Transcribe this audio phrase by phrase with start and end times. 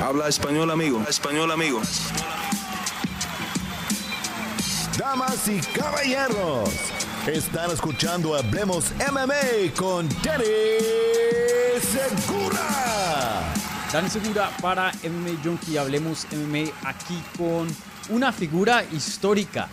[0.00, 1.04] Habla español, amigo.
[1.08, 1.82] Español, amigo.
[4.96, 6.70] Damas y caballeros,
[7.26, 10.44] están escuchando Hablemos MMA con Danny
[11.80, 13.52] Segura.
[13.92, 15.78] Dani Segura para MMA Junkie.
[15.78, 17.66] Hablemos MMA aquí con
[18.10, 19.68] una figura histórica.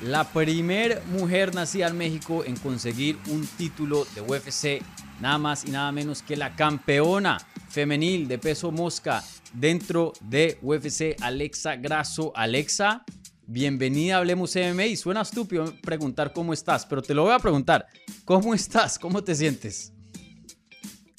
[0.00, 4.82] La primer mujer nacida en México en conseguir un título de UFC.
[5.20, 7.38] Nada más y nada menos que la campeona
[7.68, 9.22] femenil de peso mosca
[9.52, 12.32] dentro de UFC, Alexa Grasso.
[12.34, 13.04] Alexa,
[13.46, 14.86] bienvenida a Hablemos MMA.
[14.86, 17.86] Y suena estúpido preguntar cómo estás, pero te lo voy a preguntar.
[18.24, 18.98] ¿Cómo estás?
[18.98, 19.92] ¿Cómo te sientes?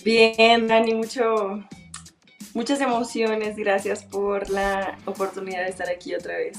[0.04, 1.64] Bien, Dani, mucho,
[2.54, 3.56] muchas emociones.
[3.56, 6.58] Gracias por la oportunidad de estar aquí otra vez.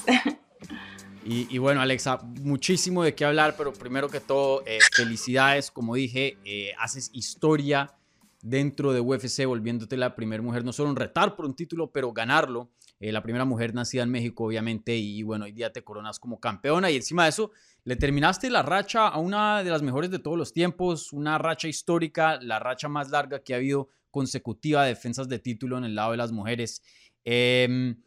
[1.22, 5.70] Y, bueno, Alexa, muchísimo de qué hablar, pero primero que todo, eh, felicidades.
[5.70, 7.94] Como dije, eh, haces historia
[8.42, 12.12] dentro de UFC, volviéndote la primera mujer, no solo en retar por un título, pero
[12.12, 12.70] ganarlo.
[12.98, 16.38] Eh, la primera mujer nacida en México, obviamente, y bueno, hoy día te coronas como
[16.38, 17.50] campeona y encima de eso
[17.84, 21.66] le terminaste la racha a una de las mejores de todos los tiempos, una racha
[21.66, 25.94] histórica, la racha más larga que ha habido consecutiva de defensas de título en el
[25.94, 26.82] lado de las mujeres.
[27.24, 28.02] Em,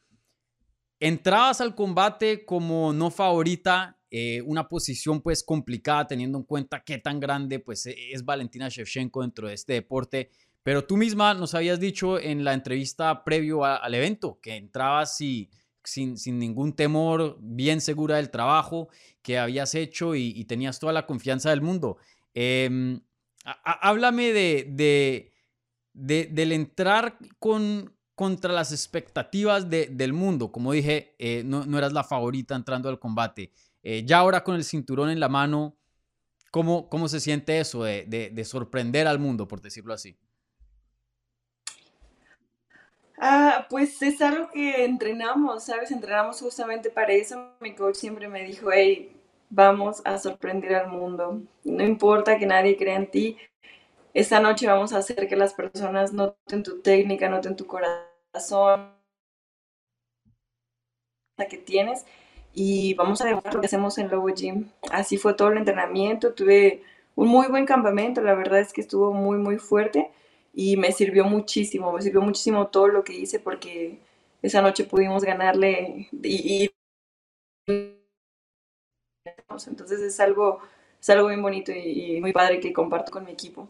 [1.00, 7.00] entrabas al combate como no favorita, eh, una posición pues complicada teniendo en cuenta qué
[7.00, 10.30] tan grande pues e, es Valentina Shevchenko dentro de este deporte.
[10.62, 15.50] Pero tú misma nos habías dicho en la entrevista previo al evento que entrabas sin,
[15.84, 18.90] sin, ningún temor, bien segura del trabajo
[19.24, 21.98] que habías hecho y, tenías toda la confianza del mundo.
[22.36, 23.02] Em,
[23.64, 25.32] háblame de,
[25.92, 30.52] de, del entrar con, contra las expectativas del mundo.
[30.52, 33.52] Como dije, eh, no, no, eras la favorita entrando al combate.
[33.84, 35.76] Eh, ya ahora con el cinturón en la mano,
[36.52, 40.18] ¿cómo, cómo se siente eso de, sorprender al mundo, por decirlo así?
[43.18, 45.92] Ah, pues es algo que entrenamos, ¿sabes?
[45.92, 47.52] Entrenamos justamente para eso.
[47.60, 49.16] Mi coach siempre me dijo, hey,
[49.50, 51.42] vamos a sorprender al mundo.
[51.64, 53.38] No importa que nadie crea en ti.
[54.14, 58.94] Esta noche vamos a hacer que las personas noten tu técnica, noten tu corazón
[61.50, 62.06] que tienes
[62.54, 64.70] y vamos a demostrar lo que hacemos en Lobo Gym.
[64.92, 66.84] Así fue todo el entrenamiento, tuve
[67.16, 70.12] un muy buen campamento, la verdad es que estuvo muy, muy fuerte
[70.54, 74.00] y me sirvió muchísimo, me sirvió muchísimo todo lo que hice porque
[74.42, 76.70] esa noche pudimos ganarle y,
[79.68, 80.60] entonces es algo,
[81.00, 83.70] es algo bien bonito y, muy padre que comparto con mi equipo.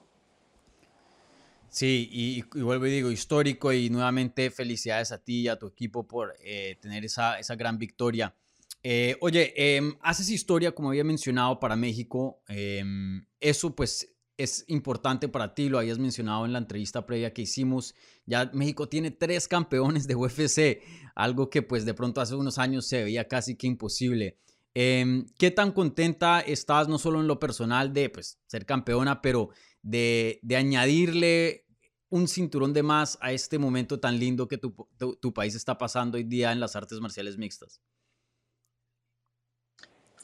[1.70, 6.08] Sí, y, vuelvo y digo, histórico y nuevamente felicidades a ti y a tu equipo
[6.08, 8.36] por eh, tener esa, esa gran victoria.
[8.84, 12.42] Eh, oye, em, haces historia, como había mencionado, para México.
[12.50, 17.44] Em, eso pues es importante para ti, lo habías mencionado en la entrevista previa que
[17.44, 17.96] hicimos.
[18.26, 20.82] Ya México tiene tres campeones de UFC,
[21.16, 24.38] algo que pues de pronto hace unos años se veía casi que imposible.
[24.74, 29.50] Em, ¿Qué tan contenta estás no solo en lo personal de pues, ser campeona, pero
[29.84, 31.66] de, añadirle
[32.10, 36.24] un cinturón de más a este momento tan lindo que tu país está pasando hoy
[36.24, 37.82] día en las artes marciales mixtas?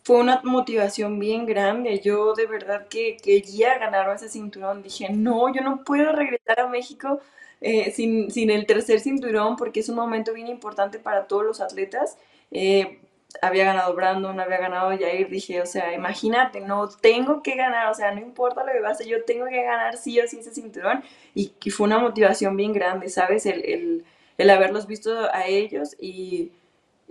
[0.10, 2.00] Fue una motivación bien grande.
[2.00, 4.82] Yo de verdad que quería ganar ese cinturón.
[4.82, 7.20] Dije, no, yo no puedo regresar a México
[7.62, 11.62] eh, sin, sin, el tercer cinturón porque es un momento bien importante para todos los
[11.62, 12.18] atletas.
[12.50, 13.00] Eh,
[13.40, 17.94] había ganado Brandon, había ganado Jair, dije, o sea, imagínate, no tengo que ganar, o
[17.94, 21.04] sea, no importa lo que pase, yo tengo que ganar sí o sí ese cinturón.
[21.36, 23.46] Y, fue una motivación bien grande, ¿sabes?
[23.46, 24.06] El, el,
[24.40, 26.52] el haberlos visto a ellos y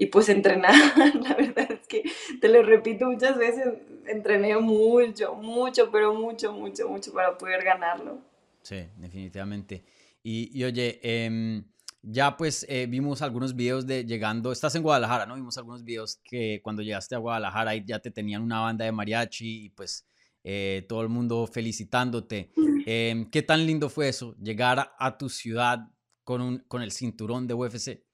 [0.00, 0.72] y pues entrenar,
[1.22, 2.04] la verdad es que
[2.40, 3.66] te lo repito muchas veces,
[4.06, 8.20] entrené mucho, mucho, pero mucho, mucho, mucho para poder ganarlo.
[8.62, 9.84] Sí, definitivamente.
[10.22, 11.64] Y, oye, em,
[12.00, 15.34] ya pues eh, vimos algunos videos de llegando, estás en Guadalajara, ¿no?
[15.34, 19.64] Vimos algunos videos que cuando llegaste a Guadalajara ya te tenían una banda de mariachi
[19.64, 20.06] y pues
[20.44, 22.52] eh, todo el mundo felicitándote.
[22.86, 25.80] Em, ¿Qué tan lindo fue eso, llegar a, tu ciudad
[26.22, 28.07] con, un, con el cinturón de UFC?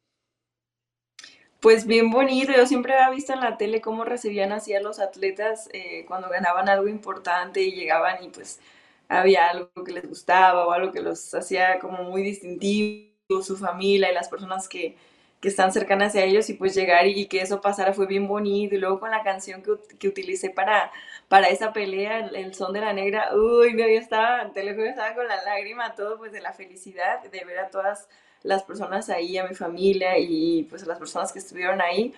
[1.64, 5.00] Pues bien bonito, yo siempre había visto en la tele cómo recibían así a los
[5.00, 8.60] atletas eh, cuando ganaban algo importante y llegaban y pues
[9.08, 14.10] había algo que les gustaba o algo que los hacía como muy distintivo, su familia
[14.10, 14.94] y las personas que,
[15.40, 18.74] que están cercanas a ellos y pues llegar y, que eso pasara fue bien bonito.
[18.74, 20.92] Y luego con la canción que, que utilicé para,
[21.28, 25.26] para esa pelea, el, son de la negra, uy, yo estaba, te lo estaba con
[25.28, 28.06] la lágrima, todo pues de la felicidad de ver a todas
[28.44, 32.14] las personas ahí, a mi familia y pues a las personas que estuvieron ahí.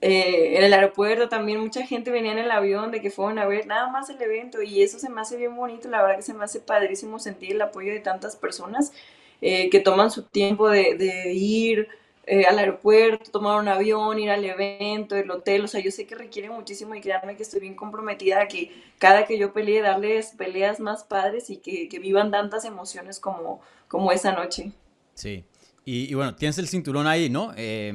[0.00, 3.46] Eh, en el aeropuerto también mucha gente venía en el avión de que fueron a
[3.46, 6.22] ver nada más el evento y eso se me hace bien bonito, la verdad que
[6.22, 8.92] se me hace padrísimo sentir el apoyo de tantas personas
[9.40, 11.86] eh, que toman su tiempo de, de ir
[12.26, 16.04] eh, al aeropuerto, tomar un avión, ir al evento, el hotel, o sea, yo sé
[16.06, 19.82] que requiere muchísimo y créanme que estoy bien comprometida a que cada que yo pelee,
[19.82, 24.72] darles peleas más padres y que, que vivan tantas emociones como, como esa noche.
[25.14, 25.44] Sí,
[25.84, 27.52] y, y bueno, tienes el cinturón ahí, ¿no?
[27.56, 27.92] Eh,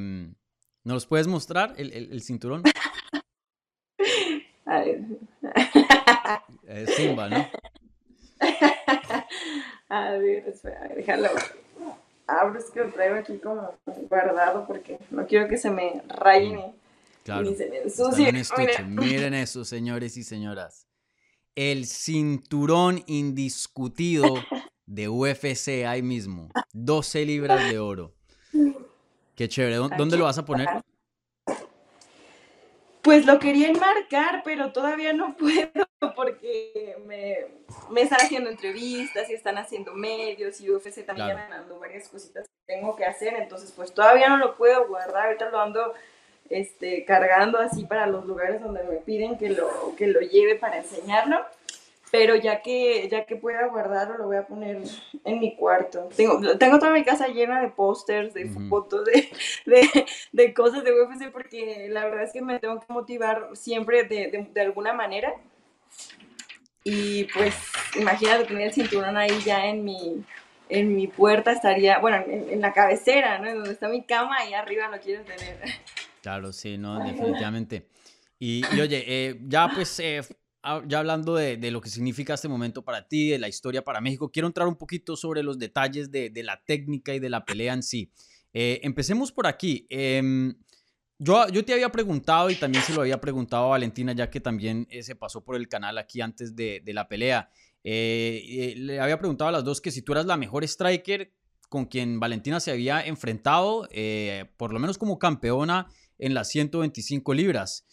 [0.84, 2.64] ¿Nos los puedes mostrar, el, el, el cinturón?
[4.66, 5.02] A ver.
[6.68, 7.48] Eh, Simba, ¿no?
[9.90, 11.30] A ver, espera, déjalo.
[12.28, 13.74] Abro, es que lo traigo aquí como
[14.10, 16.64] guardado porque no quiero que se me rayen y,
[17.24, 17.50] Claro.
[17.50, 18.84] ni se me en ensucie.
[18.86, 20.88] Miren eso, señores y señoras.
[21.56, 24.24] El cinturón indiscutido
[24.88, 26.50] de UFC ahí mismo.
[26.74, 28.13] 12 libras de oro.
[29.36, 29.75] Qué chévere.
[29.75, 30.68] ¿Dó- ¿Dónde lo vas a poner?
[33.01, 35.69] Pues lo quería enmarcar, pero todavía no puedo
[36.16, 37.38] porque me,
[37.92, 41.50] me están haciendo entrevistas y están haciendo medios y UFC también Claro.
[41.50, 45.50] mandó varias cositas que tengo que hacer, entonces pues todavía no lo puedo guardar, ahorita
[45.50, 45.94] lo ando
[46.50, 50.78] este, cargando así para los lugares donde me piden que lo, que lo lleve para
[50.78, 51.45] enseñarlo,
[52.12, 54.81] pero ya que, ya que pueda guardarlo lo voy a poner
[55.24, 56.09] en mi cuarto.
[56.15, 59.30] Tengo, tengo toda mi casa llena de pósters, de fotos, de,
[59.65, 64.04] de, de cosas de UFC porque la verdad es que me tengo que motivar siempre
[64.04, 65.33] de, de, de alguna manera.
[66.83, 67.54] Y pues
[68.00, 70.24] imagínate tener el cinturón ahí ya en mi,
[70.69, 73.50] en mi puerta, estaría, bueno, en, en la cabecera, ¿no?
[73.50, 75.57] En donde está mi cama, ahí arriba lo quiero tener.
[76.21, 77.88] Claro, sí, no, definitivamente.
[78.39, 80.21] Y, y oye, eh, ya pues, eh,
[80.88, 84.02] ya hablando de, de lo que significa este momento para ti, de la historia para
[84.02, 87.46] México, quiero entrar un poquito sobre los detalles de, de la técnica y de la
[87.46, 88.12] pelea en sí.
[88.54, 89.86] Eh, empecemos por aquí.
[89.90, 90.56] Em,
[91.19, 94.40] yo, yo te había preguntado y también se lo había preguntado a Valentina, ya que
[94.40, 97.50] también eh, se pasó por el canal aquí antes de, de la pelea.
[97.84, 101.34] Eh, eh, le había preguntado a las dos que si tú eras la mejor striker
[101.69, 103.90] con quien Valentina se había enfrentado,
[104.56, 105.88] por lo menos como campeona
[106.18, 107.86] en las 125 libras.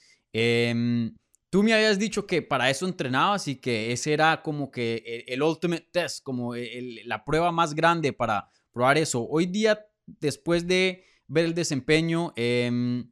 [1.55, 5.41] Tú me habías dicho que para eso entrenabas y que ese era como que el,
[5.41, 9.25] ultimate test, como el- la prueba más grande para probar eso.
[9.25, 13.09] Hoy día, después de ver el desempeño, em,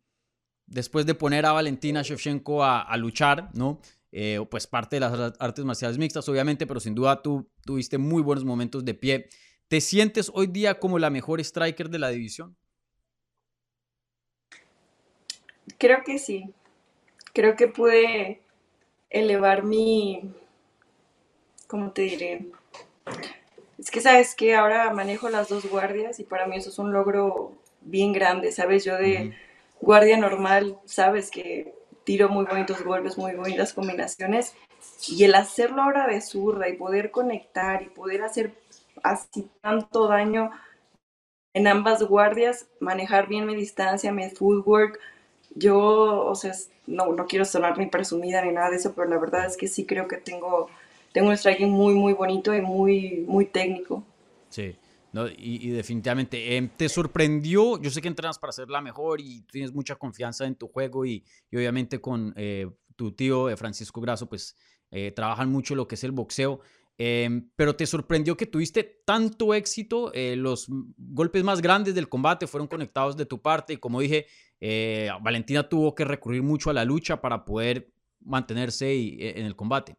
[0.66, 3.80] después de poner a Valentina Shevchenko a, luchar, ¿no?
[4.10, 7.96] Eh, pues parte de las ar- artes marciales mixtas, obviamente, pero sin duda tú tuviste
[7.96, 9.28] muy buenos momentos de pie.
[9.68, 12.56] ¿Te sientes hoy día como la mejor striker de la división?
[15.78, 16.52] Creo que sí.
[17.32, 18.42] Creo que pude
[19.08, 20.32] elevar mi,
[21.66, 22.46] ¿cómo te diré?
[23.78, 26.92] Es que sabes que ahora manejo las dos guardias y para mí eso es un
[26.92, 28.84] logro bien grande, ¿sabes?
[28.84, 29.34] Yo de
[29.80, 31.74] guardia normal, sabes que
[32.04, 34.54] tiro muy bonitos golpes, muy bonitas combinaciones
[35.08, 38.52] y el hacerlo ahora de zurda y poder conectar y poder hacer
[39.02, 40.50] así tanto daño
[41.54, 44.98] en ambas guardias, manejar bien mi distancia, mi footwork,
[45.54, 46.52] yo, o sea,
[46.86, 49.68] no, no quiero sonar ni presumida ni nada de eso, pero la verdad es que
[49.68, 50.68] sí creo que tengo,
[51.12, 54.04] tengo un striking muy, muy bonito y muy, muy técnico.
[54.48, 54.76] Sí,
[55.12, 56.56] no, y, y definitivamente.
[56.56, 57.80] em, ¿Te sorprendió?
[57.80, 61.04] Yo sé que entrenas para ser la mejor y tienes mucha confianza en tu juego
[61.04, 64.56] y, y obviamente con eh, tu tío eh, Francisco Grasso, pues
[64.90, 66.60] eh, trabajan mucho lo que es el boxeo.
[66.98, 70.12] Em, pero ¿te sorprendió que tuviste tanto éxito?
[70.14, 70.66] Eh, los
[70.96, 74.26] golpes más grandes del combate fueron conectados de tu parte y como dije,
[74.60, 77.88] eh, Valentina tuvo que recurrir mucho a la lucha para poder
[78.20, 79.94] mantenerse y- eh, en el combate.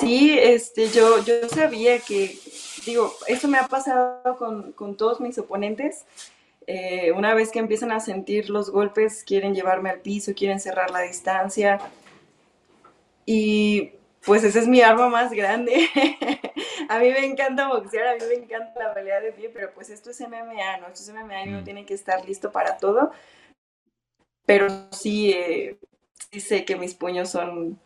[0.00, 2.38] Sí, este, yo, yo sabía que,
[2.86, 6.04] digo, eso me ha pasado con, con todos mis oponentes.
[6.66, 10.90] Eh, una vez que empiezan a sentir los golpes, quieren llevarme al piso, quieren cerrar
[10.92, 11.80] la distancia.
[13.26, 13.90] Y
[14.24, 15.88] pues esa es mi arma más grande.
[16.88, 19.88] A mí me encanta boxear, a mí me encanta la pelea de pie, pero pues
[19.88, 20.88] esto es MMA, ¿no?
[20.88, 21.64] Esto es MMA y uno Mm.
[21.64, 23.12] tiene que estar listo para todo.
[24.46, 25.78] Pero sí, eh,
[26.30, 27.78] sí sé que mis puños son,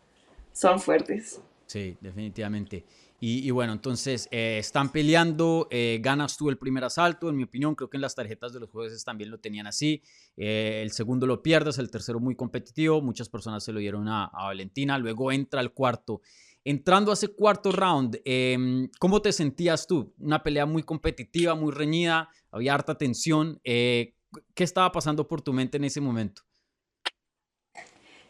[0.52, 1.40] son fuertes.
[1.66, 2.84] Sí, definitivamente.
[3.18, 7.74] Y, bueno, entonces eh, están peleando, eh, ganas tú el primer asalto, en mi opinión,
[7.74, 10.02] creo que en las tarjetas de los jueces también lo tenían así.
[10.36, 14.26] Eh, el segundo lo pierdes, el tercero muy competitivo, muchas personas se lo dieron a,
[14.26, 16.20] a Valentina, luego entra el cuarto.
[16.62, 20.12] Entrando a ese cuarto round, em, ¿cómo te sentías tú?
[20.18, 23.60] Una pelea muy competitiva, muy reñida, había harta tensión.
[23.62, 24.14] ¿Qué
[24.56, 26.45] estaba pasando por tu mente en ese momento?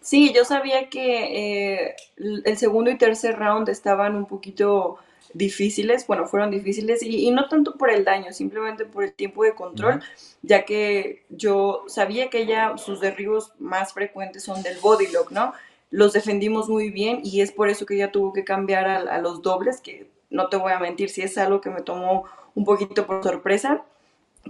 [0.06, 4.98] Sí, yo sabía que eh, el segundo y tercer round estaban un poquito
[5.34, 9.42] difíciles, bueno, fueron difíciles y, y no tanto por el daño, simplemente por el tiempo
[9.42, 10.06] de control, Ujú.
[10.42, 15.52] ya que yo sabía que ella, sus derribos más frecuentes son del body lock, ¿no?
[15.90, 19.18] Los defendimos muy bien y es por eso que ella tuvo que cambiar a, a
[19.20, 22.64] los dobles, que no te voy a mentir, sí es algo que me tomó un
[22.64, 23.84] poquito por sorpresa,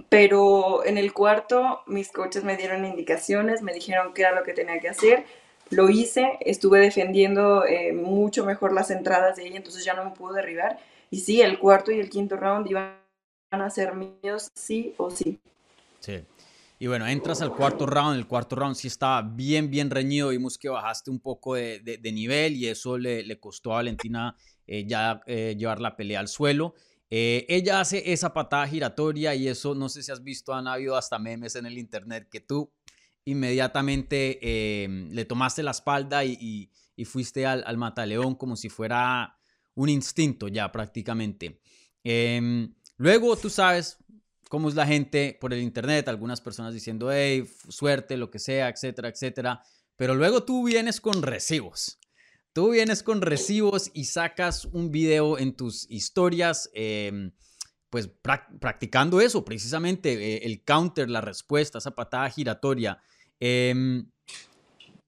[0.09, 4.53] pero en el cuarto mis coaches me dieron indicaciones, me dijeron qué era lo que
[4.53, 5.25] tenía que hacer,
[5.69, 10.11] lo hice, estuve defendiendo eh, mucho mejor las entradas de ella, entonces ya no me
[10.11, 10.79] pudo derribar.
[11.09, 12.95] Y sí, el cuarto y el quinto round iban
[13.51, 15.39] a ser míos sí o sí.
[15.99, 16.23] Sí.
[16.79, 20.57] Y bueno, entras al cuarto round, el cuarto round sí estaba bien, bien reñido, vimos
[20.57, 24.35] que bajaste un poco de, de, nivel y eso le, le, costó a Valentina
[24.67, 26.75] eh, ya eh, llevar la pelea al suelo.
[27.09, 31.17] ella hace esa patada giratoria y eso, no sé si has visto, han habido hasta
[31.17, 32.71] memes en el internet que tú
[33.27, 36.71] inmediatamente em, le tomaste la espalda y,
[37.05, 39.37] fuiste al, al, mataleón como si fuera
[39.75, 41.61] un instinto ya prácticamente.
[42.03, 43.97] Em, luego tú sabes
[44.49, 48.69] cómo es la gente por el internet, algunas personas diciendo, hey, suerte, lo que sea,
[48.69, 49.61] etcétera, etcétera.
[49.97, 51.99] Pero luego tú vienes con recibos.
[52.53, 57.31] Tú vienes con recibos y sacas un video en tus historias, em,
[57.89, 58.09] pues
[58.59, 62.99] practicando eso, precisamente eh, el counter, la respuesta, esa patada giratoria.
[63.39, 64.09] Em,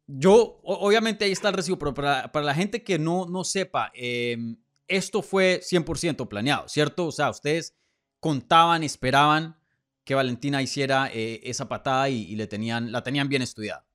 [0.08, 4.58] yo, obviamente ahí está el recibo, pero para, la gente que no, no sepa, em,
[4.88, 7.06] esto fue 100% planeado, ¿cierto?
[7.08, 7.76] O sea, ustedes
[8.20, 9.56] contaban, esperaban
[10.04, 13.86] que Valentina hiciera eh, esa patada y, le tenían, la tenían bien estudiada.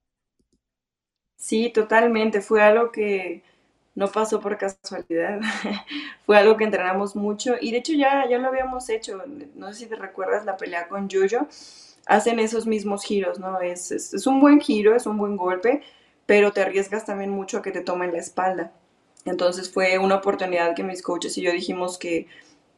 [1.36, 2.40] Sí, totalmente.
[2.40, 3.42] Fue algo que
[3.96, 5.40] no pasó por casualidad.
[6.24, 9.20] Fue algo que entrenamos mucho y de hecho ya, ya lo habíamos hecho.
[9.56, 11.48] No sé si te recuerdas la pelea con Jojo
[12.06, 13.60] hacen esos mismos giros, ¿no?
[13.60, 15.82] Es, es, un buen giro, es un buen golpe,
[16.26, 18.72] pero te arriesgas también mucho a que te tomen la espalda.
[19.24, 22.26] Entonces fue una oportunidad que mis coaches y yo dijimos que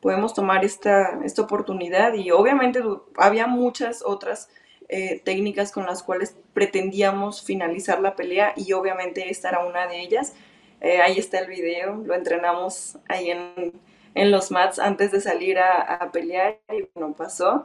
[0.01, 2.81] podemos tomar esta, esta oportunidad y obviamente
[3.17, 4.49] había muchas otras
[4.89, 10.01] eh, técnicas con las cuales pretendíamos finalizar la pelea y obviamente esta era una de
[10.01, 10.35] ellas.
[10.81, 13.73] Eh, ahí está el video, lo entrenamos ahí en,
[14.15, 17.65] en los mats antes de salir a, a pelear y bueno, pasó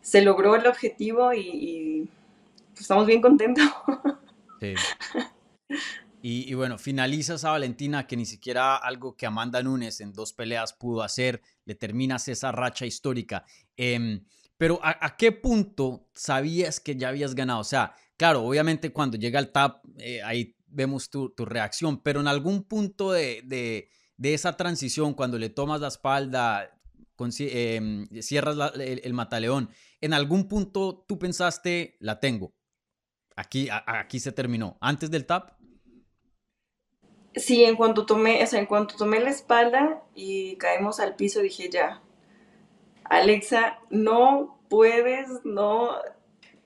[0.00, 2.08] se logró el objetivo y,
[2.70, 3.64] pues, estamos bien contentos.
[4.60, 4.74] Sí.
[6.22, 10.74] Y, bueno, finalizas a Valentina, que ni siquiera algo que Amanda Nunes en dos peleas
[10.74, 13.46] pudo hacer, le terminas esa racha histórica.
[13.74, 14.22] Em,
[14.58, 17.60] pero ¿a, qué punto sabías que ya habías ganado?
[17.60, 22.28] O sea, claro, obviamente cuando llega el tap, eh, ahí vemos tu, reacción, pero en
[22.28, 26.78] algún punto de, de, esa transición, cuando le tomas la espalda,
[27.26, 32.54] Em, cierras el, mataleón, en algún punto tú pensaste, la tengo.
[33.36, 34.78] Aquí, aquí se terminó.
[34.80, 35.52] Antes del tap.
[37.34, 41.70] Sí, en cuanto tomé, o en cuanto tomé la espalda y caemos al piso, dije
[41.70, 42.02] ya,
[43.04, 45.90] Alexa, no puedes no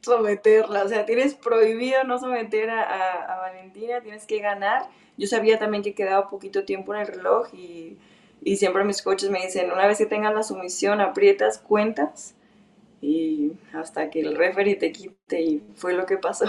[0.00, 4.88] someterla, o sea, tienes prohibido no someter a, a Valentina, tienes que ganar.
[5.16, 7.99] Yo sabía también que quedaba poquito tiempo en el reloj y
[8.44, 12.34] y siempre mis coaches me dicen, una vez que tengas la sumisión, aprietas, cuentas
[13.00, 16.44] y hasta que el referee te quite y fue lo que pasó.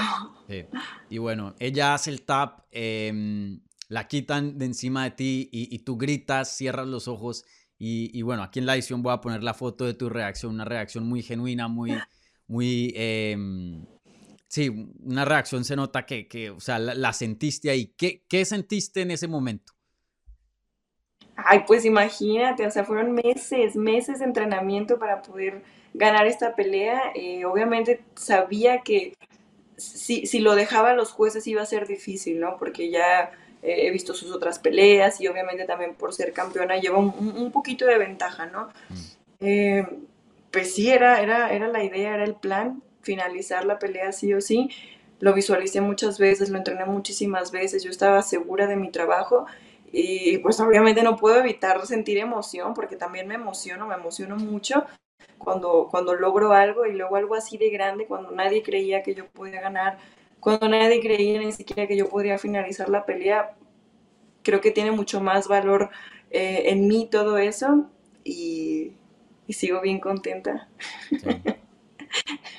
[1.10, 5.98] Y bueno, ella hace el tap, em, la quitan de encima de ti y, tú
[5.98, 7.46] gritas, cierras los ojos
[7.78, 10.66] y, bueno, aquí en la edición voy a poner la foto de tu reacción, una
[10.66, 11.94] reacción muy genuina, muy,
[12.48, 13.86] muy, em,
[14.50, 14.70] sí,
[15.04, 17.94] una reacción se nota que, que o sea, la, sentiste ahí.
[17.98, 19.75] ¿Qué, ¿Qué sentiste en ese momento?
[21.36, 25.64] Ay, pues imagínate, o sea, fueron meses, meses de entrenamiento para poder
[25.94, 27.12] ganar esta pelea.
[27.14, 29.14] Eh, obviamente sabía que
[29.76, 32.58] si, si, lo dejaba a los jueces iba a ser difícil, ¿no?
[32.58, 37.00] Porque ya eh, he visto sus otras peleas y obviamente también por ser campeona lleva
[37.00, 38.70] un, poquito de ventaja, ¿no?
[38.90, 38.96] Mm.
[39.42, 39.88] Eh,
[40.52, 44.40] pues sí, era, era, era la idea, era el plan, finalizar la pelea sí o
[44.40, 44.70] sí.
[45.20, 49.48] Lo visualicé muchas veces, lo entrené muchísimas veces, yo estaba segura de mi trabajo
[49.98, 54.84] y pues obviamente no puedo evitar sentir emoción porque también me emociono, me emociono mucho
[55.38, 59.26] cuando, cuando logro algo y luego algo así de grande, cuando nadie creía que yo
[59.30, 59.98] podía ganar,
[60.42, 63.56] cuando nadie creía ni siquiera que yo podría finalizar la pelea,
[64.44, 65.90] creo que tiene mucho más valor
[66.30, 67.90] eh, en mí todo eso
[68.26, 68.92] y,
[69.48, 70.68] sigo bien contenta.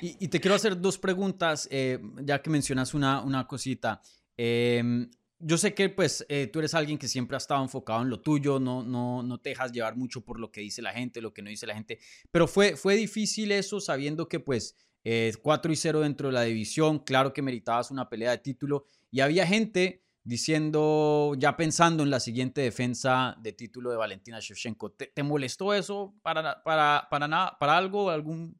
[0.00, 4.00] Y, te quiero hacer dos preguntas, eh, ya que mencionas una, una cosita.
[4.36, 8.10] Em, yo sé que pues eh, tú eres alguien que siempre ha estado enfocado en
[8.10, 11.20] lo tuyo, no, no, no te dejas llevar mucho por lo que dice la gente,
[11.20, 11.98] lo que no dice la gente,
[12.30, 16.42] pero fue, fue difícil eso sabiendo que pues 4 eh, y 0 dentro de la
[16.42, 22.10] división, claro que meritabas una pelea de título y había gente diciendo, ya pensando en
[22.10, 27.56] la siguiente defensa de título de Valentina Shevchenko, ¿te, molestó eso para, para, para, nada,
[27.60, 28.58] para algo algún,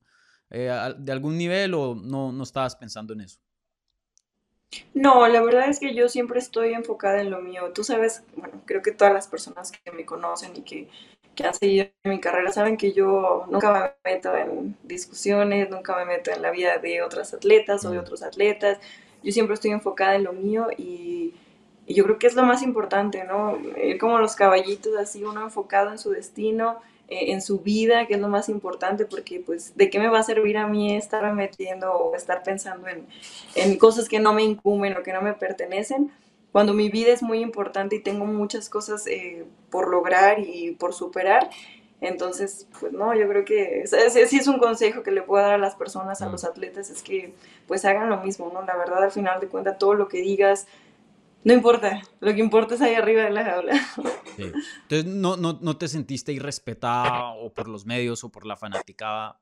[0.50, 3.40] eh, de algún nivel o no, no estabas pensando en eso?
[4.94, 7.73] No, la verdad es que yo siempre estoy enfocada en lo mío.
[7.73, 10.88] Tú sabes, bueno, creo que todas las personas que me conocen y que,
[11.35, 13.73] que han seguido mi carrera saben que yo nunca
[14.04, 17.99] me meto en discusiones, nunca me meto en la vida de otras atletas o de
[17.99, 18.78] otros atletas.
[19.23, 21.35] Yo siempre estoy enfocada en lo mío y,
[21.87, 23.58] y yo creo que es lo más importante, ¿no?
[23.82, 28.14] Ir como los caballitos, así uno enfocado en su destino, eh, en su vida, que
[28.14, 31.32] es lo más importante, porque pues de qué me va a servir a mí estar
[31.34, 33.06] metiendo o estar pensando en,
[33.54, 36.12] en cosas que no me incumben o que no me pertenecen
[36.56, 40.94] cuando mi vida es muy importante y tengo muchas cosas eh, por lograr y por
[40.94, 41.50] superar.
[42.00, 43.84] Entonces, pues no, yo creo que
[44.26, 47.02] sí es un consejo que le puedo dar a las personas, a los atletas, es
[47.02, 47.34] que
[47.66, 48.62] pues hagan lo mismo, ¿no?
[48.62, 50.66] La verdad, al final de cuentas, todo lo que digas,
[51.47, 53.81] no importa, lo que importa es ahí arriba de la jaula.
[54.37, 59.41] Entonces, ¿no, no, ¿no te sentiste irrespetada o por los medios o por la fanaticada?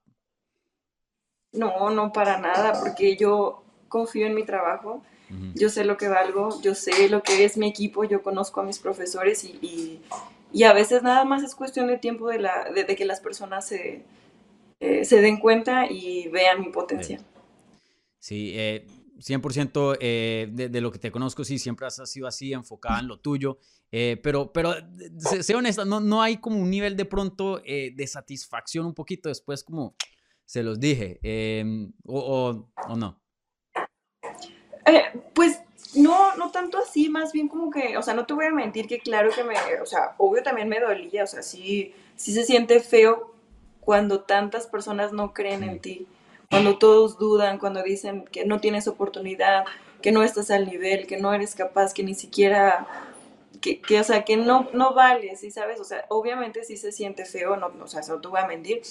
[1.53, 5.03] No, no para nada, porque yo confío en mi trabajo
[5.55, 8.65] yo sé lo que valgo, yo sé lo que es mi equipo, yo conozco a
[8.65, 10.01] mis profesores y,
[10.53, 13.67] y, a veces nada más es cuestión de tiempo de, la, de, que las personas
[13.67, 14.03] se,
[14.81, 17.21] eh, se, den cuenta y vean mi potencia.
[18.19, 18.87] Sí, eh,
[19.19, 23.09] 100% eh, de, de, lo que te conozco, sí, siempre has sido así, enfocada en
[23.09, 23.59] lo tuyo,
[23.93, 24.75] eh, pero, pero
[25.19, 29.29] sé, honesta, no, no hay como un nivel de pronto eh, de satisfacción un poquito
[29.29, 29.95] después como
[30.45, 33.21] se los dije, em, o, o, o no.
[35.33, 35.61] Pues
[35.95, 38.87] no, no tanto así, más bien como que, o sea, no te voy a mentir
[38.87, 42.45] que claro que me, o sea, obvio también me dolía, o sea, sí, sí se
[42.45, 43.35] siente feo
[43.81, 46.07] cuando tantas personas no creen en ti,
[46.51, 49.65] cuando todos dudan, cuando dicen que no tienes oportunidad,
[50.03, 52.87] que no estás al nivel, que no eres capaz, que ni siquiera,
[53.61, 55.81] que, que o sea, que no, no vales, ¿sí sabes?
[55.81, 58.83] O sea, obviamente sí se siente feo, no, o sea, no te voy a mentir,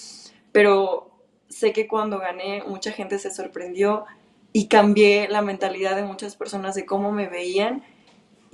[0.51, 1.11] pero
[1.49, 4.05] sé que cuando gané mucha gente se sorprendió
[4.51, 7.83] y cambié la mentalidad de muchas personas de cómo me veían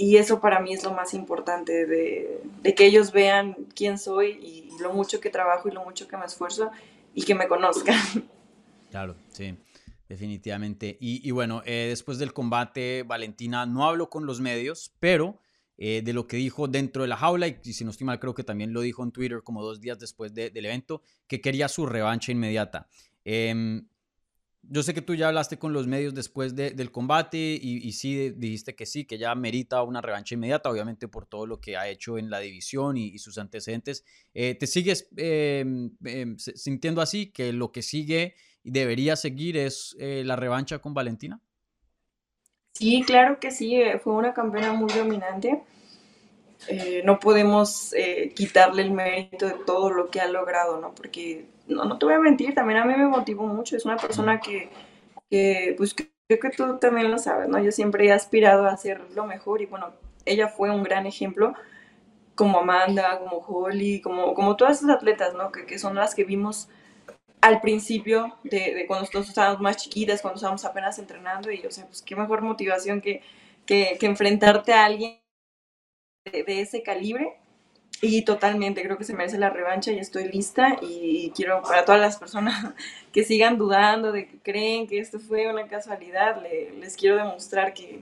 [0.02, 2.42] y eso para mí es lo más importante, de,
[2.74, 6.26] que ellos vean quién soy y lo mucho que trabajo y lo mucho que me
[6.26, 6.72] esfuerzo
[7.14, 7.98] y que me conozcan.
[8.90, 9.56] Claro, sí,
[10.08, 10.98] definitivamente.
[11.00, 15.40] Y, bueno, eh, después del combate, Valentina no habló con los medios, pero
[15.78, 18.34] eh, de lo que dijo dentro de la jaula, y si no estoy mal, creo
[18.34, 21.86] que también lo dijo en Twitter como dos días después del evento, que quería su
[21.86, 22.88] revancha inmediata.
[23.24, 23.88] Em,
[24.64, 28.76] yo sé que tú ya hablaste con los medios después del combate y, sí dijiste
[28.76, 32.18] que sí, que ya merita una revancha inmediata, obviamente por todo lo que ha hecho
[32.18, 34.04] en la división y, sus antecedentes.
[34.34, 40.24] Eh, ¿Te sigues em, em, sintiendo así, que lo que sigue debería seguir es eh,
[40.26, 41.40] la revancha con Valentina?
[42.74, 45.64] Sí, claro que sí, eh, fue una campeona muy dominante.
[47.04, 47.94] no podemos
[48.36, 50.94] quitarle el mérito de todo lo que ha logrado, ¿no?
[50.94, 53.78] Porque no, no te voy a mentir, también a mí me motivó mucho.
[53.78, 54.70] Es una persona que,
[55.30, 57.60] que, pues creo que tú también lo sabes, ¿no?
[57.60, 59.94] Yo siempre he aspirado a hacer lo mejor y bueno,
[60.26, 61.54] ella fue un gran ejemplo
[62.36, 65.52] como Amanda, como Holly, como, como todas esas atletas, ¿no?
[65.52, 66.70] Que, que son las que vimos
[67.42, 71.86] al principio de, cuando nosotros estábamos más chiquitas, cuando estábamos apenas entrenando y, o sea,
[71.86, 73.22] pues qué mejor motivación que,
[73.66, 75.20] que, enfrentarte a alguien
[76.32, 77.38] de, de ese calibre
[78.02, 82.00] y totalmente, creo que se merece la revancha y estoy lista y quiero para todas
[82.00, 82.74] las personas
[83.12, 86.42] que sigan dudando, de que creen que esto fue una casualidad,
[86.78, 88.02] les quiero demostrar que,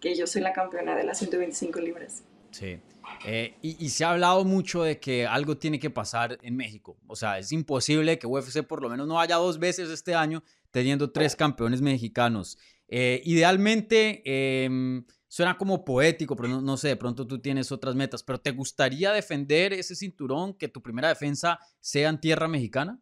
[0.00, 2.22] que, yo soy la campeona de las 125 libras.
[2.52, 2.78] Sí.
[3.24, 6.96] Eh, y, se ha hablado mucho de que algo tiene que pasar en México.
[7.06, 10.42] O sea, es imposible que UFC por lo menos no haya dos veces este año
[10.70, 12.58] teniendo tres campeones mexicanos.
[12.88, 14.22] Eh, idealmente...
[14.24, 18.50] Eh, suena como poético, pero no, sé, de pronto tú tienes otras metas, pero ¿te
[18.50, 22.98] gustaría defender ese cinturón, que tu primera defensa sea en tierra mexicana?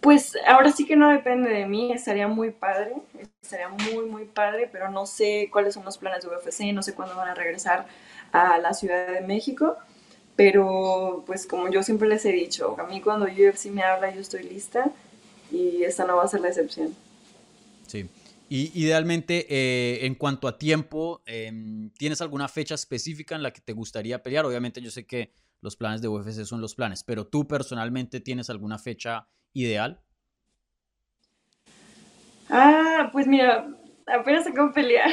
[0.00, 2.94] Pues ahora sí que no depende de mí, estaría muy padre,
[3.42, 6.94] estaría muy, muy padre, pero no sé cuáles son los planes de UFC, no sé
[6.94, 7.86] cuándo van a regresar
[8.30, 9.76] a la Ciudad de México,
[10.36, 14.20] pero pues como yo siempre les he dicho, a mí cuando UFC me habla yo
[14.20, 14.90] estoy lista
[15.50, 16.94] y esta no va a ser la excepción.
[17.86, 18.08] Sí.
[18.48, 23.62] Y idealmente, eh, en cuanto a tiempo, em, ¿tienes alguna fecha específica en la que
[23.62, 24.44] te gustaría pelear?
[24.44, 28.50] Obviamente yo sé que los planes de UFC son los planes, pero tú personalmente tienes
[28.50, 29.98] alguna fecha ideal?
[32.48, 33.66] Ah, pues mira,
[34.06, 35.10] apenas acabo de pelear.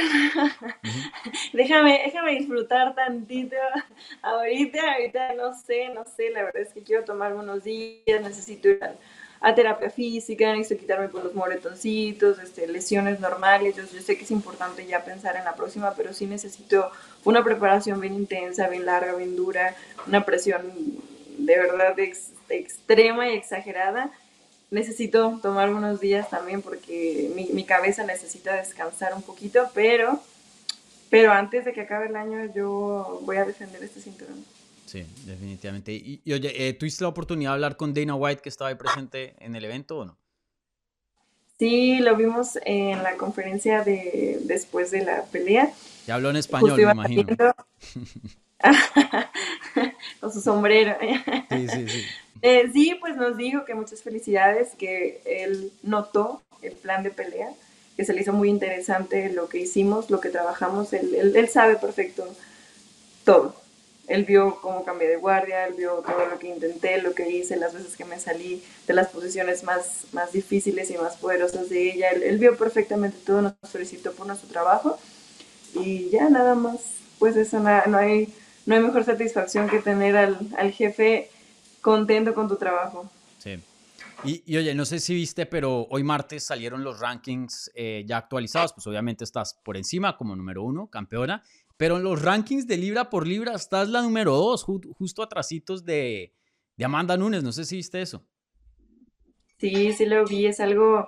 [1.53, 3.55] déjame, déjame disfrutar tantito
[4.21, 8.69] ahorita, ahorita no sé, no sé, la verdad es que quiero tomar unos días, necesito
[8.69, 8.79] ir
[9.41, 13.75] a terapia física, necesito quitarme por los moretoncitos, este, lesiones normales.
[13.75, 16.91] Yo, yo, sé que es importante ya pensar en la próxima, pero sí necesito
[17.23, 19.75] una preparación bien intensa, bien larga, bien dura,
[20.07, 20.61] una presión
[21.37, 21.95] de verdad
[22.49, 24.11] extrema y exagerada.
[24.71, 30.21] Necesito tomar unos días también porque mi, mi, cabeza necesita descansar un poquito, pero,
[31.09, 34.45] pero antes de que acabe el año yo voy a defender este cinturón.
[34.89, 35.91] Sí, definitivamente.
[35.93, 39.35] Y, oye, eh, ¿tuviste la oportunidad de hablar con Dana White que estaba ahí presente
[39.39, 40.17] en el evento o no?
[41.59, 45.71] Sí, lo vimos en la conferencia de después de la pelea.
[46.07, 47.35] Ya habló en español, me imagino.
[50.19, 50.95] con su sombrero.
[51.49, 52.03] sí, sí, sí.
[52.41, 57.49] Eh, sí, pues nos dijo que muchas felicidades, que él notó el plan de pelea,
[57.97, 61.75] que se le hizo muy interesante lo que hicimos, lo que trabajamos, él, él sabe
[61.75, 62.27] perfecto
[63.25, 63.55] todo.
[64.09, 67.57] Él vio cómo cambié de guardia, él vio todo lo que intenté, lo que hice,
[67.57, 71.91] las veces que me salí de las posiciones más, más difíciles y más poderosas de
[71.91, 72.09] ella.
[72.09, 74.97] Él, vio perfectamente todo, nos felicitó por nuestro trabajo
[75.75, 76.79] y ya nada más,
[77.19, 78.33] pues eso, no, hay,
[78.65, 81.29] no hay mejor satisfacción que tener al, al jefe
[81.81, 83.09] contento con tu trabajo.
[83.37, 83.59] Sí.
[84.23, 88.17] Y, y, oye, no sé si viste, pero hoy martes salieron los rankings eh, ya
[88.17, 88.73] actualizados.
[88.73, 91.43] Pues obviamente estás por encima como número uno, campeona.
[91.77, 96.33] Pero en los rankings de libra por libra estás la número dos, justo atrasitos de,
[96.75, 97.43] de Amanda Nunes.
[97.43, 98.25] No sé si viste eso.
[99.57, 100.45] Sí, sí lo vi.
[100.45, 101.07] Es algo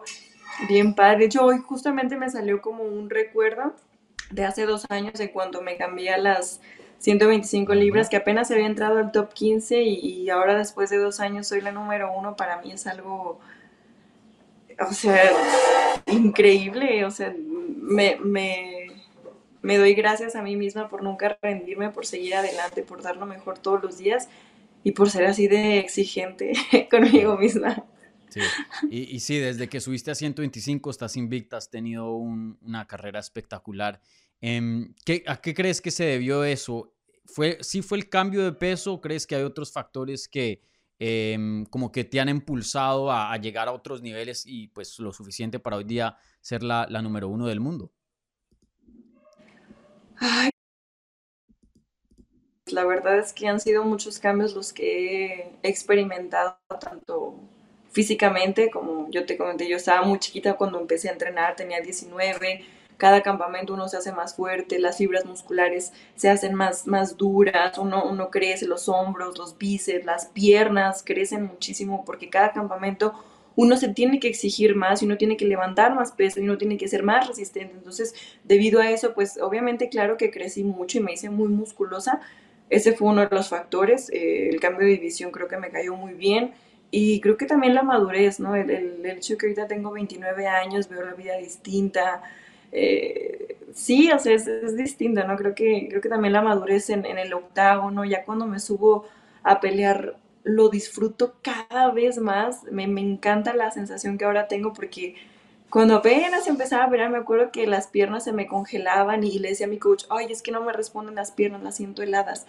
[0.70, 1.20] bien padre.
[1.20, 3.76] De hecho, hoy justamente me salió como un recuerdo
[4.30, 6.62] de hace dos años de cuando me cambié a las
[7.02, 11.48] 125 libras, que apenas había entrado al top 15 y, ahora después de dos años
[11.48, 12.36] soy la número uno.
[12.36, 13.40] Para mí es algo,
[14.80, 15.32] o sea,
[16.08, 17.04] increíble.
[17.06, 18.82] O sea, me, me
[19.62, 23.26] me doy gracias a mí misma por nunca rendirme, por seguir adelante, por dar lo
[23.26, 24.28] mejor todos los días
[24.84, 26.54] y por ser así de exigente
[26.92, 27.86] conmigo misma.
[28.30, 28.40] Sí.
[28.90, 34.00] Y, sí, desde que subiste a 125 estás invicta, has tenido una carrera espectacular.
[34.42, 36.94] Em, ¿qué, ¿A qué crees que se debió eso?
[37.26, 40.62] ¿Fue, ¿Sí fue el cambio de peso crees que hay otros factores que
[41.00, 45.60] em, como que te han impulsado a, llegar a otros niveles y pues lo suficiente
[45.60, 47.92] para hoy día ser la, la número uno del mundo?
[50.18, 50.52] Ay,
[52.68, 57.36] la verdad es que han sido muchos cambios los que he experimentado, tanto
[57.92, 62.64] físicamente, como yo te comenté, yo estaba muy chiquita cuando empecé a entrenar, tenía 19,
[63.02, 67.80] cada campamento uno se hace más fuerte, las fibras musculares se hacen más, más duras,
[67.80, 73.16] uno, uno crece los hombros, los bíceps, las piernas crecen muchísimo porque cada campamento
[73.56, 76.60] uno se tiene que exigir más y uno tiene que levantar más peso y uno
[76.60, 77.74] tiene que ser más resistente.
[77.74, 82.22] Entonces, debido a eso, pues obviamente claro que crecí mucho y me hice muy musculosa.
[82.70, 84.12] Ese fue uno de los factores.
[84.12, 86.54] Eh, el cambio de división creo que me cayó muy bien.
[86.92, 88.56] Y creo que también la madurez, ¿no?
[88.56, 92.22] El, el, hecho que ahorita tengo 29 años, veo la vida distinta.
[92.72, 95.36] Eh, sí, o sea, es, es, distinta, ¿no?
[95.36, 99.06] Creo que, creo que también la madurez en, el octágono, ya cuando me subo
[99.44, 102.64] a pelear lo disfruto cada vez más.
[102.72, 105.16] Me, encanta la sensación que ahora tengo porque
[105.70, 109.50] cuando apenas empezaba a ver, me acuerdo que las piernas se me congelaban y le
[109.50, 112.46] decía a mi coach, ay, es que no me responden las piernas, las siento heladas.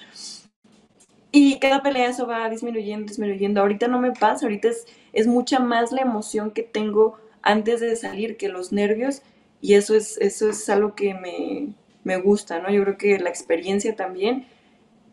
[1.31, 3.61] Y cada pelea eso va disminuyendo, disminuyendo.
[3.61, 7.97] Ahorita no me pasa, ahorita es, es mucha más la emoción que tengo antes de
[7.97, 9.23] salir que los nervios
[9.63, 11.69] y eso es, eso es algo que me,
[12.05, 12.69] me gusta, ¿no?
[12.71, 14.47] Yo creo que la experiencia también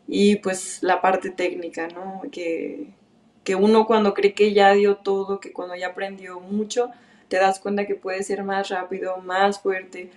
[0.07, 2.23] y pues la parte técnica, ¿no?
[2.31, 2.87] Que,
[3.43, 6.89] que uno cuando cree que ya dio todo, que cuando ya aprendió mucho,
[7.27, 10.09] te das cuenta que puede ser más rápido, más fuerte,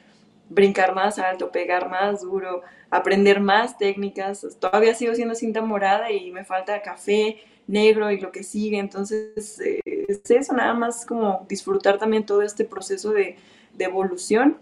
[0.49, 4.47] brincar más alto, pegar más duro, aprender más técnicas.
[4.59, 8.79] Todavía sigo siendo cinta morada y me falta café, negro y lo que sigue.
[8.79, 13.37] Entonces, eh, es eso, nada más como disfrutar también todo este proceso de,
[13.75, 14.59] de evolución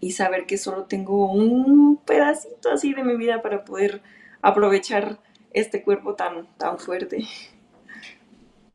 [0.00, 4.02] y saber que solo tengo un pedacito así de mi vida para poder
[4.40, 5.20] aprovechar
[5.52, 7.26] este cuerpo tan, tan fuerte.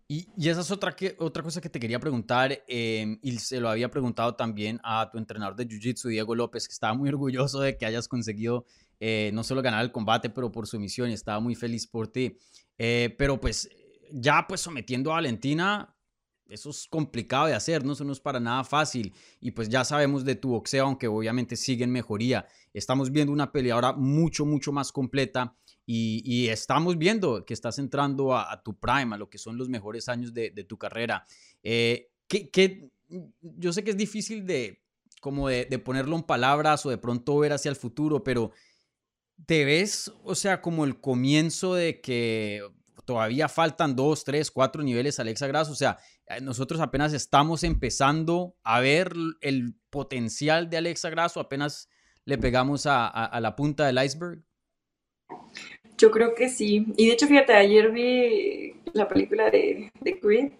[0.09, 3.59] Y, y, esa es otra, que, otra cosa que te quería preguntar, em, y se
[3.59, 7.59] lo había preguntado también a tu entrenador de Jiu-Jitsu, Diego López, que estaba muy orgulloso
[7.59, 8.65] de que hayas conseguido
[9.01, 12.07] eh, no solo ganar el combate, pero por su misión, y estaba muy feliz por
[12.07, 12.37] ti.
[12.77, 13.69] Eh, pero pues
[14.11, 15.93] ya pues sometiendo a Valentina,
[16.49, 17.93] eso es complicado de hacer, ¿no?
[17.93, 19.13] Eso no es para nada fácil.
[19.39, 22.45] Y pues ya sabemos de tu boxeo, aunque obviamente sigue en mejoría.
[22.73, 25.55] Estamos viendo una peleadora mucho, mucho más completa
[25.85, 30.09] y, estamos viendo que estás entrando a, tu prime, a lo que son los mejores
[30.09, 31.25] años de, tu carrera.
[31.63, 32.89] Eh, ¿qué,
[33.41, 34.81] yo sé que es difícil de,
[35.21, 38.51] como de, ponerlo en palabras o de pronto ver hacia el futuro, pero
[39.45, 42.61] ¿te ves, o sea, como el comienzo de que
[43.07, 45.71] todavía faltan dos, tres, cuatro niveles Alexa Grasso.
[45.71, 45.97] O sea,
[46.41, 51.89] nosotros apenas estamos empezando a ver el potencial de Alexa Grasso, apenas
[52.25, 54.43] le pegamos a, la punta del iceberg.
[55.97, 56.85] Yo creo que sí.
[56.97, 60.51] Y de hecho, fíjate, ayer vi la película de, de Creed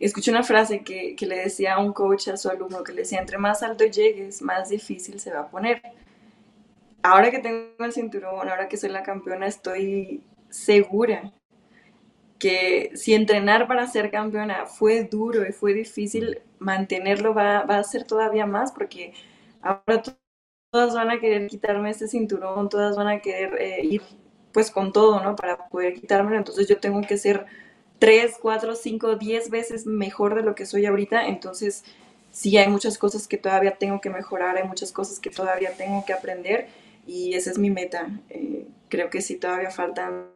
[0.00, 3.02] escuché una frase que, que, le decía a un coach a su alumno, que le
[3.02, 5.82] decía, entre más alto llegues, más difícil se va a poner.
[7.02, 11.32] Ahora que tengo el cinturón, ahora que soy la campeona, estoy segura
[12.38, 18.04] que si entrenar para ser campeona fue duro y fue difícil, mantenerlo va, a ser
[18.04, 19.12] todavía más porque
[19.60, 20.02] ahora
[20.70, 24.02] todas van a querer quitarme este cinturón, todas van a querer eh, ir
[24.52, 25.36] pues con todo, ¿no?
[25.36, 26.36] Para poder quitármelo.
[26.36, 27.46] Entonces yo tengo que ser
[27.98, 31.26] tres, cuatro, cinco, diez veces mejor de lo que soy ahorita.
[31.28, 31.84] Entonces
[32.30, 36.04] sí hay muchas cosas que todavía tengo que mejorar, hay muchas cosas que todavía tengo
[36.04, 36.68] que aprender
[37.06, 38.08] y esa es mi meta.
[38.30, 40.28] Eh, creo que sí todavía faltan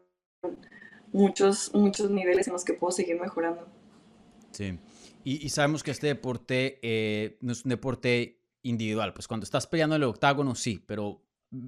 [1.12, 3.66] muchos, muchos niveles en los que puedo seguir mejorando.
[4.51, 4.79] Sí,
[5.25, 9.96] y, sabemos que este deporte eh, no es un deporte individual, pues cuando estás peleando
[9.96, 11.22] en el octágono sí, pero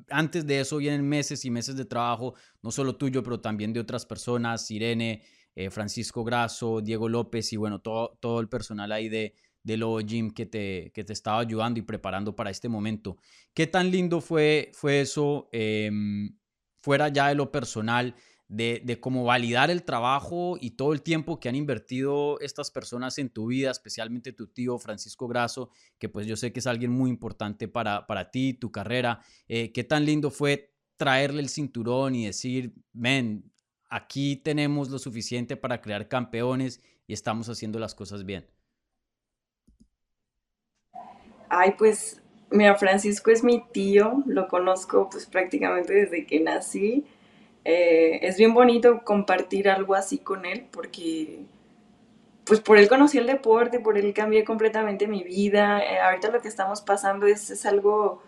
[0.09, 3.81] antes de eso vienen meses y meses de trabajo, no solo tuyo, pero también de
[3.81, 5.23] otras personas, Irene,
[5.55, 10.01] eh, Francisco Grasso, Diego López y bueno, todo, todo el personal ahí de, de Lobo
[10.01, 13.17] Gym que te, que te estaba ayudando y preparando para este momento.
[13.53, 16.37] ¿Qué tan lindo fue, fue eso em,
[16.81, 18.17] fuera ya de lo personal?
[18.47, 23.19] De, de, cómo validar el trabajo y todo el tiempo que han invertido estas personas
[23.19, 26.91] en tu vida, especialmente tu tío Francisco Grasso, que pues yo sé que es alguien
[26.91, 29.21] muy importante para, para ti, tu carrera.
[29.49, 33.51] Eh, ¿Qué tan lindo fue traerle el cinturón y decir, men,
[33.89, 38.47] aquí tenemos lo suficiente para crear campeones y estamos haciendo las cosas bien?
[41.49, 47.05] Ay, pues, mira, Francisco es mi tío, lo conozco pues prácticamente desde que nací.
[47.65, 51.41] Eh, es bien bonito compartir algo así con él porque,
[52.45, 55.83] pues por él conocí el deporte, por él cambié completamente mi vida.
[55.83, 58.23] Eh, ahorita lo que estamos pasando es, es algo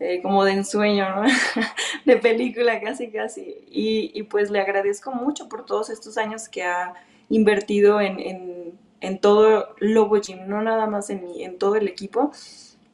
[0.00, 1.22] eh, como de ensueño, ¿no?
[2.04, 3.64] de película casi, casi.
[3.70, 6.94] Y, y, pues le agradezco mucho por todos estos años que ha
[7.30, 11.88] invertido en, en, en todo Lobo Gym, no nada más en, mi, en todo el
[11.88, 12.32] equipo,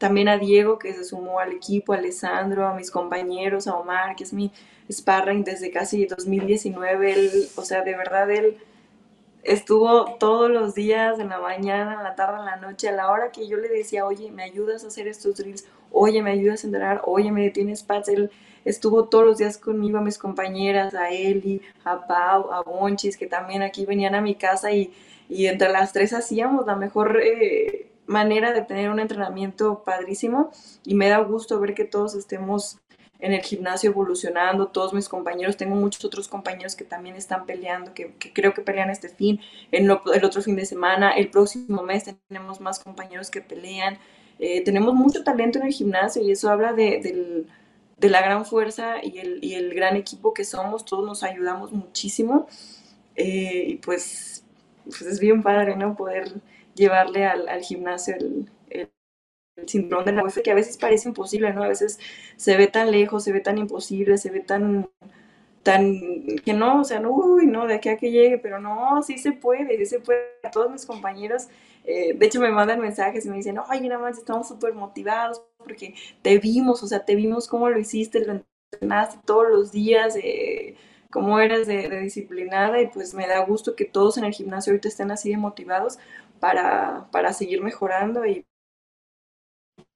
[0.00, 4.16] también a Diego que se sumó al equipo, a Alessandro, a mis compañeros, a Omar,
[4.16, 4.50] que es mi
[4.90, 8.56] sparring desde casi 2019, él, o sea, de verdad él
[9.42, 13.10] estuvo todos los días, en la mañana, en la tarde, en la noche, a la
[13.10, 15.66] hora que yo le decía, oye, ¿me ayudas a hacer estos drills?
[15.92, 17.02] Oye, ¿me ayudas a entrenar?
[17.04, 18.08] Oye, ¿me detienes pads?
[18.08, 18.30] Él
[18.64, 23.26] estuvo todos los días conmigo, a mis compañeras, a Eli, a Pau, a Bonchis, que
[23.26, 24.94] también aquí venían a mi casa y,
[25.28, 27.20] y entre las tres hacíamos la mejor...
[27.22, 30.50] Eh, manera de tener un entrenamiento padrísimo
[30.84, 32.78] y me da gusto ver que todos estemos
[33.20, 37.94] en el gimnasio evolucionando, todos mis compañeros, tengo muchos otros compañeros que también están peleando,
[37.94, 42.12] que, creo que pelean este fin, el, el, otro fin de semana, el próximo mes
[42.28, 43.98] tenemos más compañeros que pelean,
[44.40, 47.46] eh, tenemos mucho talento en el gimnasio y eso habla de,
[48.00, 52.48] la gran fuerza y el, y el, gran equipo que somos, todos nos ayudamos muchísimo
[53.14, 54.44] eh, y pues,
[54.84, 55.94] pues es bien padre, ¿no?
[55.94, 56.40] Poder
[56.80, 58.90] llevarle al, gimnasio el, el,
[59.66, 61.62] cinturón de la UEFA, que a veces parece imposible, ¿no?
[61.62, 61.98] A veces
[62.36, 64.88] se ve tan lejos, se ve tan imposible, se ve tan,
[65.62, 66.00] tan,
[66.44, 69.18] que no, o sea, no, uy, no, de aquí a que llegue, pero no, sí
[69.18, 70.20] se puede, sí se puede.
[70.52, 71.48] Todos mis compañeros,
[71.84, 75.42] eh, de hecho, me mandan mensajes y me dicen, oye, nada más estamos súper motivados
[75.58, 78.40] porque te vimos, o sea, te vimos cómo lo hiciste, lo
[78.72, 80.76] entrenaste todos los días, eh,
[81.10, 84.72] cómo eres de, de, disciplinada y pues me da gusto que todos en el gimnasio
[84.72, 85.98] ahorita estén así de motivados
[86.40, 88.46] para, para seguir mejorando y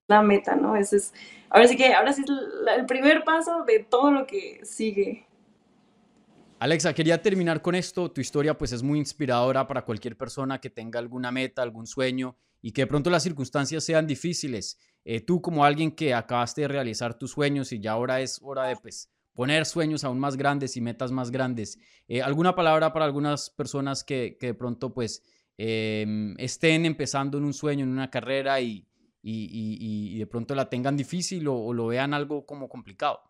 [0.06, 0.76] la meta, ¿no?
[0.76, 1.14] Ese es,
[1.48, 5.26] ahora sí que, ahora sí es el primer paso de todo lo que sigue.
[6.58, 8.10] Alexa, quería terminar con esto.
[8.10, 12.36] Tu historia pues es muy inspiradora para cualquier persona que tenga alguna meta, algún sueño
[12.62, 14.78] y que de pronto las circunstancias sean difíciles.
[15.04, 18.64] Eh, tú como alguien que acabaste de realizar tus sueños y ya ahora es hora
[18.64, 21.78] de pues poner sueños aún más grandes y metas más grandes.
[22.08, 25.22] Eh, ¿Alguna palabra para algunas personas que, que de pronto pues
[25.56, 28.86] Em, estén empezando en un sueño, en una carrera y,
[29.22, 33.20] y, de pronto la tengan difícil o, lo vean algo como complicado?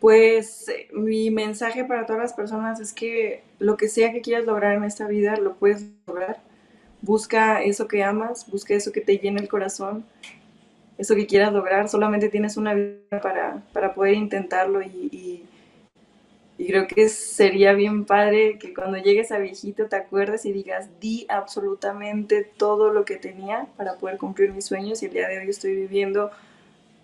[0.00, 4.76] Pues mi mensaje para todas las personas es que lo que sea que quieras lograr
[4.76, 6.42] en esta vida, lo puedes lograr.
[7.00, 10.04] Busca eso que amas, busca eso que te llene el corazón,
[10.98, 11.88] eso que quieras lograr.
[11.88, 15.44] Solamente tienes una vida para, para poder intentarlo y,
[16.56, 20.88] y creo que sería bien padre que cuando llegues a viejito te acuerdes y digas,
[21.00, 25.38] di absolutamente todo lo que tenía para poder cumplir mis sueños y el día de
[25.38, 26.30] hoy estoy viviendo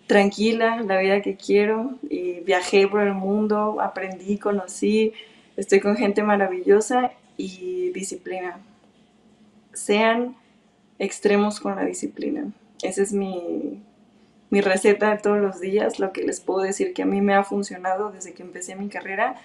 [0.07, 5.13] tranquila la vida que quiero y viajé por el mundo, aprendí, conocí,
[5.57, 8.59] estoy con gente maravillosa y disciplina.
[9.73, 10.35] Sean
[10.97, 12.51] extremos con la disciplina.
[12.81, 13.81] Esa es mi,
[14.51, 17.33] mi receta de todos los días, lo que les puedo decir que a mí me
[17.33, 19.35] ha funcionado desde que empecé mi carrera,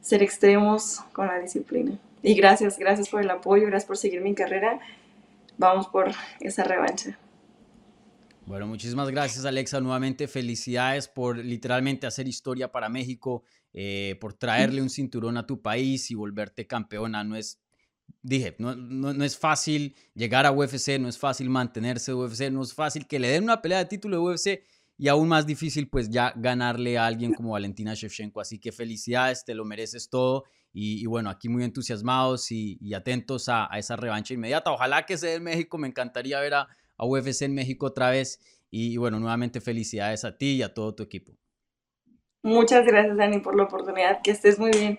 [0.00, 1.98] ser extremos con la disciplina.
[2.22, 4.78] Y gracias, gracias por el apoyo, gracias por seguir mi carrera.
[5.58, 7.18] Vamos por esa revancha.
[8.46, 9.80] Bueno, muchísimas gracias Alexa.
[9.80, 15.62] Nuevamente felicidades por literalmente hacer historia para México, eh, por traerle un cinturón a tu
[15.62, 17.24] país y volverte campeona.
[17.24, 17.58] No es,
[18.22, 22.62] dije, no, no, es fácil llegar a UFC, no es fácil mantenerse de UFC, no
[22.62, 24.62] es fácil que le den una pelea de título de UFC
[24.96, 28.40] y aún más difícil pues ya ganarle a alguien como Valentina Shevchenko.
[28.40, 30.44] Así que felicidades, te lo mereces todo.
[30.76, 34.72] Y, bueno, aquí muy entusiasmados y, atentos a, esa revancha inmediata.
[34.72, 38.40] Ojalá que sea en México, me encantaría ver a, a UFC en México otra vez.
[38.70, 41.36] Y, bueno, nuevamente felicidades a ti y a todo tu equipo.
[42.42, 44.20] Muchas gracias, Dani, por la oportunidad.
[44.22, 44.98] Que estés muy bien.